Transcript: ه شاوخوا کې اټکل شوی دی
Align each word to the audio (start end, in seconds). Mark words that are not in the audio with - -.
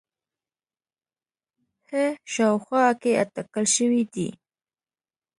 ه 1.89 2.03
شاوخوا 2.33 2.85
کې 3.01 3.11
اټکل 3.23 3.65
شوی 3.75 4.03
دی 4.13 4.27